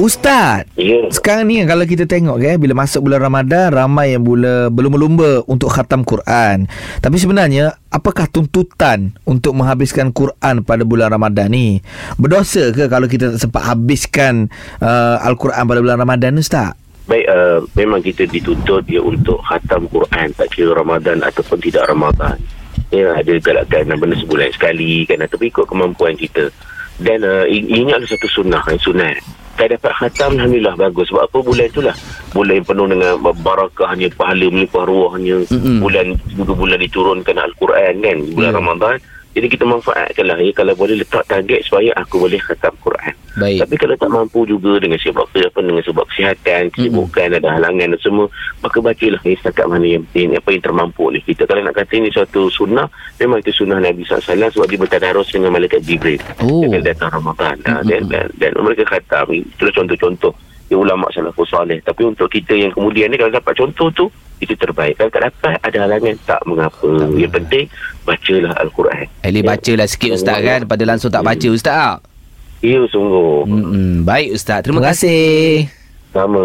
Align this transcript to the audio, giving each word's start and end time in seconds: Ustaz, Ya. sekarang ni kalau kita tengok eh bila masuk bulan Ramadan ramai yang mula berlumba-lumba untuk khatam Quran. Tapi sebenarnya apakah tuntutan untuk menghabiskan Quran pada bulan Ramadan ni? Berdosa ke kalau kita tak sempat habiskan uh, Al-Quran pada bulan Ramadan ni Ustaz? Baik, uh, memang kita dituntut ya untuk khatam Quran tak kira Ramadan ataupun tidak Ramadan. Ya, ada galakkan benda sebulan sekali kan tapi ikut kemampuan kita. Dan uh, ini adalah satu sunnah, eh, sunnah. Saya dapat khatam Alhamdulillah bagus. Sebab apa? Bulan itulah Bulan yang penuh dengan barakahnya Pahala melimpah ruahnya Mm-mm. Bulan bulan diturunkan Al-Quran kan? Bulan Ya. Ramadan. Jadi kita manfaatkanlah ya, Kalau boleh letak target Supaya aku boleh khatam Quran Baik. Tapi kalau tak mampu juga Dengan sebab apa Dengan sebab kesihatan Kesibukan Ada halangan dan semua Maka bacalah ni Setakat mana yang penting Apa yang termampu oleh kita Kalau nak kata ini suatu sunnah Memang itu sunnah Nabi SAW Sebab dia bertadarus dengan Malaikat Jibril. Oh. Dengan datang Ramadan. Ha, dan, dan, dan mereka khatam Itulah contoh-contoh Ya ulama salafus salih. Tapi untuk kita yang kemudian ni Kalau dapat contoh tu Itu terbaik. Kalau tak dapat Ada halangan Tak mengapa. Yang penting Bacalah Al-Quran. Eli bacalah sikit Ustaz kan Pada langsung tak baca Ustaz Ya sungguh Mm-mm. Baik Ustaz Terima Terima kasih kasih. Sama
Ustaz, 0.00 0.64
Ya. 0.80 1.12
sekarang 1.12 1.44
ni 1.44 1.60
kalau 1.68 1.84
kita 1.84 2.08
tengok 2.08 2.40
eh 2.40 2.56
bila 2.56 2.72
masuk 2.72 3.04
bulan 3.04 3.20
Ramadan 3.20 3.68
ramai 3.68 4.16
yang 4.16 4.24
mula 4.24 4.72
berlumba-lumba 4.72 5.44
untuk 5.44 5.68
khatam 5.68 6.08
Quran. 6.08 6.64
Tapi 7.04 7.20
sebenarnya 7.20 7.76
apakah 7.92 8.24
tuntutan 8.24 9.12
untuk 9.28 9.52
menghabiskan 9.52 10.08
Quran 10.16 10.64
pada 10.64 10.88
bulan 10.88 11.12
Ramadan 11.12 11.52
ni? 11.52 11.84
Berdosa 12.16 12.72
ke 12.72 12.88
kalau 12.88 13.12
kita 13.12 13.36
tak 13.36 13.44
sempat 13.44 13.60
habiskan 13.68 14.48
uh, 14.80 15.20
Al-Quran 15.20 15.68
pada 15.68 15.84
bulan 15.84 16.00
Ramadan 16.00 16.32
ni 16.32 16.40
Ustaz? 16.40 16.72
Baik, 17.04 17.28
uh, 17.28 17.60
memang 17.76 18.00
kita 18.00 18.24
dituntut 18.24 18.88
ya 18.88 19.04
untuk 19.04 19.36
khatam 19.44 19.84
Quran 19.84 20.32
tak 20.32 20.48
kira 20.48 20.80
Ramadan 20.80 21.20
ataupun 21.20 21.60
tidak 21.60 21.84
Ramadan. 21.84 22.40
Ya, 22.88 23.20
ada 23.20 23.36
galakkan 23.36 23.92
benda 24.00 24.16
sebulan 24.16 24.48
sekali 24.56 25.04
kan 25.04 25.20
tapi 25.28 25.52
ikut 25.52 25.68
kemampuan 25.68 26.16
kita. 26.16 26.48
Dan 26.96 27.20
uh, 27.20 27.44
ini 27.44 27.92
adalah 27.92 28.08
satu 28.08 28.28
sunnah, 28.32 28.64
eh, 28.72 28.80
sunnah. 28.80 29.39
Saya 29.60 29.76
dapat 29.76 29.92
khatam 29.92 30.40
Alhamdulillah 30.40 30.74
bagus. 30.80 31.12
Sebab 31.12 31.28
apa? 31.28 31.38
Bulan 31.44 31.66
itulah 31.68 31.96
Bulan 32.32 32.54
yang 32.56 32.64
penuh 32.64 32.86
dengan 32.88 33.12
barakahnya 33.20 34.08
Pahala 34.16 34.46
melimpah 34.48 34.84
ruahnya 34.88 35.36
Mm-mm. 35.52 35.84
Bulan 35.84 36.16
bulan 36.40 36.78
diturunkan 36.80 37.36
Al-Quran 37.36 37.94
kan? 38.00 38.18
Bulan 38.32 38.50
Ya. 38.50 38.56
Ramadan. 38.56 38.96
Jadi 39.30 39.46
kita 39.46 39.62
manfaatkanlah 39.68 40.38
ya, 40.40 40.50
Kalau 40.56 40.72
boleh 40.72 40.96
letak 40.96 41.28
target 41.28 41.60
Supaya 41.68 41.92
aku 42.00 42.24
boleh 42.24 42.40
khatam 42.40 42.72
Quran 42.80 43.09
Baik. 43.40 43.64
Tapi 43.64 43.74
kalau 43.80 43.96
tak 43.96 44.10
mampu 44.12 44.44
juga 44.44 44.76
Dengan 44.76 45.00
sebab 45.00 45.24
apa 45.24 45.58
Dengan 45.64 45.80
sebab 45.80 46.04
kesihatan 46.12 46.68
Kesibukan 46.76 47.28
Ada 47.40 47.48
halangan 47.56 47.96
dan 47.96 48.00
semua 48.04 48.26
Maka 48.60 48.78
bacalah 48.84 49.20
ni 49.24 49.32
Setakat 49.40 49.64
mana 49.64 49.86
yang 49.88 50.04
penting 50.12 50.36
Apa 50.36 50.48
yang 50.52 50.62
termampu 50.62 51.08
oleh 51.08 51.24
kita 51.24 51.48
Kalau 51.48 51.64
nak 51.64 51.72
kata 51.72 51.92
ini 51.96 52.12
suatu 52.12 52.52
sunnah 52.52 52.84
Memang 53.16 53.40
itu 53.40 53.50
sunnah 53.56 53.80
Nabi 53.80 54.04
SAW 54.04 54.52
Sebab 54.52 54.66
dia 54.68 54.76
bertadarus 54.76 55.32
dengan 55.32 55.56
Malaikat 55.56 55.80
Jibril. 55.80 56.20
Oh. 56.44 56.60
Dengan 56.60 56.84
datang 56.84 57.08
Ramadan. 57.16 57.56
Ha, 57.64 57.80
dan, 57.88 58.04
dan, 58.12 58.28
dan 58.36 58.52
mereka 58.60 58.84
khatam 58.84 59.32
Itulah 59.32 59.72
contoh-contoh 59.72 60.32
Ya 60.70 60.78
ulama 60.78 61.10
salafus 61.10 61.50
salih. 61.50 61.82
Tapi 61.82 62.06
untuk 62.06 62.30
kita 62.30 62.54
yang 62.54 62.70
kemudian 62.76 63.08
ni 63.08 63.16
Kalau 63.16 63.32
dapat 63.32 63.56
contoh 63.56 63.88
tu 63.90 64.06
Itu 64.38 64.52
terbaik. 64.52 65.00
Kalau 65.00 65.10
tak 65.10 65.32
dapat 65.32 65.56
Ada 65.64 65.88
halangan 65.88 66.14
Tak 66.28 66.40
mengapa. 66.44 66.90
Yang 67.16 67.32
penting 67.40 67.64
Bacalah 68.04 68.52
Al-Quran. 68.60 69.06
Eli 69.24 69.40
bacalah 69.40 69.88
sikit 69.88 70.20
Ustaz 70.20 70.38
kan 70.44 70.60
Pada 70.68 70.84
langsung 70.84 71.08
tak 71.08 71.24
baca 71.24 71.48
Ustaz 71.48 72.09
Ya 72.60 72.80
sungguh 72.92 73.48
Mm-mm. 73.48 74.04
Baik 74.04 74.36
Ustaz 74.36 74.60
Terima 74.64 74.84
Terima 74.84 74.92
kasih 74.92 75.68
kasih. 75.68 75.80
Sama 76.10 76.42